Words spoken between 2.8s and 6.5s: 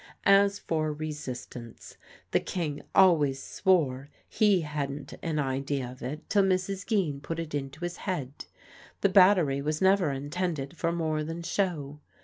always swore he hadn't an idea of it till